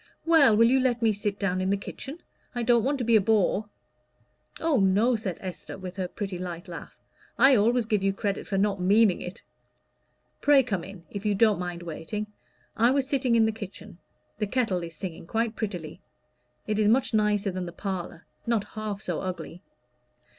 [0.25, 2.23] "Well, will you let me sit down in the kitchen?
[2.55, 3.69] I don't want to be a bore."
[4.59, 6.97] "Oh, no," said Esther, with her pretty light laugh,
[7.37, 9.43] "I always give you credit for not meaning it.
[10.41, 12.25] Pray come in, if you don't mind waiting.
[12.75, 13.99] I was sitting in the kitchen:
[14.39, 16.01] the kettle is singing quite prettily.
[16.65, 19.61] It is much nicer than the parlor not half so ugly."